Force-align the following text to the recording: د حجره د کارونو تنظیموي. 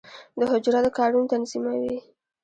د 0.37 0.39
حجره 0.51 0.79
د 0.85 0.87
کارونو 0.97 1.29
تنظیموي. 1.31 1.95